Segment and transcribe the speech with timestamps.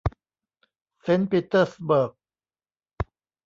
[1.01, 2.11] เซนต์ปีเตอร์สเบิร์ก